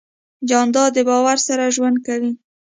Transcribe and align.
جانداد 0.49 0.91
د 0.95 0.99
باور 1.09 1.37
سره 1.47 1.73
ژوند 1.75 1.97
کوي. 2.05 2.31